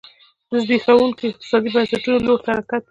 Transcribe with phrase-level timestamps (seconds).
[0.49, 2.79] د زبېښونکو اقتصادي بنسټونو لور ته حرکت و